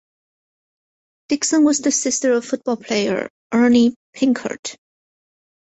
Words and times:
Dixon 1.29 1.63
was 1.63 1.81
the 1.81 1.91
sister 1.91 2.33
of 2.33 2.43
football 2.43 2.75
player 2.77 3.29
Erny 3.53 3.93
Pinckert. 4.15 4.75